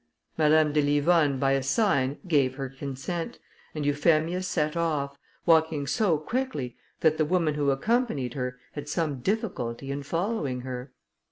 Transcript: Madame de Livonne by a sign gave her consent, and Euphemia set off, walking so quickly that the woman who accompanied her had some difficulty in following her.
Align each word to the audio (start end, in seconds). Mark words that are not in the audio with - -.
Madame 0.35 0.73
de 0.73 0.81
Livonne 0.81 1.37
by 1.37 1.51
a 1.51 1.61
sign 1.61 2.17
gave 2.27 2.55
her 2.55 2.67
consent, 2.69 3.37
and 3.75 3.85
Euphemia 3.85 4.41
set 4.41 4.75
off, 4.75 5.15
walking 5.45 5.85
so 5.85 6.17
quickly 6.17 6.75
that 7.01 7.19
the 7.19 7.23
woman 7.25 7.53
who 7.53 7.69
accompanied 7.69 8.33
her 8.33 8.57
had 8.71 8.89
some 8.89 9.19
difficulty 9.19 9.91
in 9.91 10.01
following 10.01 10.61
her. 10.61 10.91